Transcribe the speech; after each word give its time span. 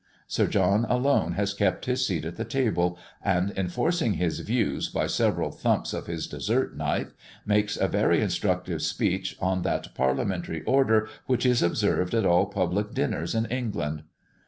Sir 0.27 0.47
John 0.47 0.85
alone 0.85 1.33
has 1.33 1.53
kept 1.53 1.85
this 1.85 2.07
seat 2.07 2.25
at 2.25 2.35
the 2.35 2.43
table; 2.43 2.97
and, 3.23 3.51
enforcing 3.55 4.13
his 4.13 4.39
views 4.39 4.89
by 4.89 5.05
several 5.05 5.51
thumps 5.51 5.93
of 5.93 6.07
his 6.07 6.25
dessert 6.25 6.75
knife, 6.75 7.13
makes 7.45 7.77
a 7.77 7.87
very 7.87 8.19
instructive 8.19 8.81
speech 8.81 9.37
on 9.39 9.61
that 9.61 9.93
Parliamentary 9.93 10.63
order 10.63 11.07
which 11.27 11.45
is 11.45 11.61
observed 11.61 12.15
at 12.15 12.25
all 12.25 12.47
public 12.47 12.95
dinners 12.95 13.35
in 13.35 13.45
England. 13.45 14.01